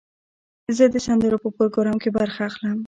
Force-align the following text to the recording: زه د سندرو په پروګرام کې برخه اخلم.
زه 0.77 0.85
د 0.93 0.95
سندرو 1.05 1.37
په 1.43 1.49
پروګرام 1.57 1.97
کې 2.03 2.09
برخه 2.17 2.41
اخلم. 2.49 2.77